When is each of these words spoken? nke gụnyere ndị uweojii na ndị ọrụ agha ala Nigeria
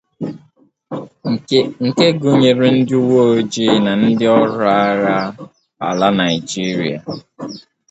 nke 1.85 2.07
gụnyere 2.19 2.67
ndị 2.77 2.93
uweojii 3.03 3.75
na 3.85 3.91
ndị 4.01 4.25
ọrụ 4.39 4.61
agha 4.83 5.17
ala 5.87 6.07
Nigeria 6.19 6.99